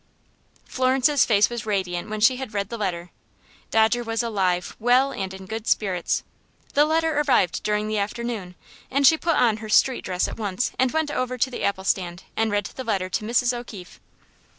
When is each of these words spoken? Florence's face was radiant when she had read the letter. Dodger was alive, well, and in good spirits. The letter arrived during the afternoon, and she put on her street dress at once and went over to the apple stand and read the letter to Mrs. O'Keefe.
Florence's 0.65 1.25
face 1.25 1.47
was 1.47 1.67
radiant 1.67 2.09
when 2.09 2.19
she 2.19 2.37
had 2.37 2.55
read 2.55 2.69
the 2.69 2.77
letter. 2.79 3.11
Dodger 3.69 4.03
was 4.03 4.23
alive, 4.23 4.75
well, 4.79 5.11
and 5.13 5.31
in 5.31 5.45
good 5.45 5.67
spirits. 5.67 6.23
The 6.73 6.85
letter 6.85 7.19
arrived 7.19 7.61
during 7.61 7.87
the 7.87 7.99
afternoon, 7.99 8.55
and 8.89 9.05
she 9.05 9.15
put 9.15 9.35
on 9.35 9.57
her 9.57 9.69
street 9.69 10.03
dress 10.03 10.27
at 10.27 10.39
once 10.39 10.71
and 10.79 10.89
went 10.91 11.11
over 11.11 11.37
to 11.37 11.51
the 11.51 11.63
apple 11.63 11.83
stand 11.83 12.23
and 12.35 12.51
read 12.51 12.65
the 12.65 12.83
letter 12.83 13.09
to 13.09 13.23
Mrs. 13.23 13.55
O'Keefe. 13.55 13.99